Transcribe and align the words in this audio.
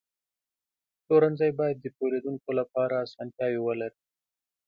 پلورنځی 1.05 1.51
باید 1.59 1.77
د 1.81 1.85
پیرودونکو 1.97 2.49
لپاره 2.59 2.93
اسانتیاوې 3.05 3.59
ولري. 3.63 3.99